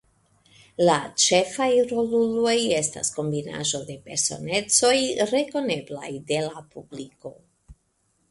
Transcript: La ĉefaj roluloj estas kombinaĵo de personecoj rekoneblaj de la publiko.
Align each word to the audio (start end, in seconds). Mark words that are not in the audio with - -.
La 0.87 0.93
ĉefaj 1.23 1.67
roluloj 1.89 2.55
estas 2.77 3.11
kombinaĵo 3.17 3.81
de 3.91 3.97
personecoj 4.07 4.95
rekoneblaj 5.33 6.11
de 6.33 6.41
la 6.47 6.65
publiko. 6.73 7.35